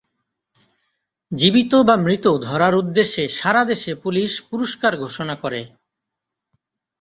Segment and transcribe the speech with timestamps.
[1.31, 5.61] জীবিত বা মৃত ধরার উদ্দেশ্যে সারা দেশে পুলিশ পুরস্কার ঘোষণা করে।